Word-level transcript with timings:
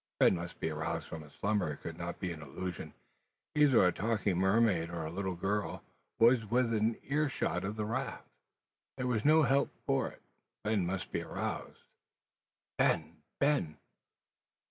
Ben 0.19 0.33
must 0.35 0.59
be 0.59 0.71
aroused 0.71 1.07
from 1.07 1.21
his 1.21 1.33
slumber. 1.33 1.69
It 1.71 1.81
could 1.83 1.95
not 1.95 2.19
be 2.19 2.31
an 2.31 2.41
illusion. 2.41 2.95
Either 3.53 3.85
a 3.85 3.91
talking 3.91 4.35
mermaid, 4.39 4.89
or 4.89 5.05
a 5.05 5.11
little 5.11 5.35
girl, 5.35 5.83
was 6.17 6.49
within 6.49 6.97
earshot 7.03 7.63
of 7.63 7.75
the 7.75 7.85
raft. 7.85 8.25
There 8.97 9.05
was 9.05 9.23
no 9.23 9.43
help 9.43 9.69
for 9.85 10.07
it: 10.07 10.23
Ben 10.63 10.87
must 10.87 11.11
be 11.11 11.21
aroused. 11.21 11.83
"Ben! 12.79 13.17
Ben!" 13.37 13.77